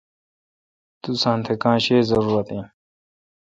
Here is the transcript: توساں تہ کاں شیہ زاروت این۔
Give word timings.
توساں 1.01 1.37
تہ 1.45 1.53
کاں 1.61 1.77
شیہ 1.83 2.01
زاروت 2.09 2.47
این۔ 2.53 2.65